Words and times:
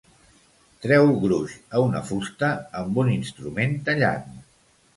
Treu 0.85 1.11
gruix 1.25 1.53
a 1.75 1.83
una 1.89 2.03
fusta 2.09 2.51
amb 2.81 2.99
un 3.05 3.15
instrument 3.19 3.79
tallant. 3.91 4.29